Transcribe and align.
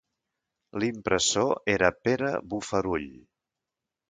L'impressor 0.83 1.51
era 1.75 1.91
Pere 2.07 2.33
Bofarull. 2.55 3.07